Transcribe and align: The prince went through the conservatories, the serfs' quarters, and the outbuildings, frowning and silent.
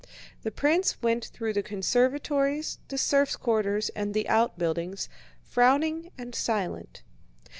The 0.41 0.49
prince 0.49 0.99
went 1.03 1.25
through 1.25 1.53
the 1.53 1.61
conservatories, 1.61 2.79
the 2.87 2.97
serfs' 2.97 3.35
quarters, 3.35 3.89
and 3.89 4.15
the 4.15 4.27
outbuildings, 4.29 5.07
frowning 5.43 6.09
and 6.17 6.33
silent. 6.33 7.03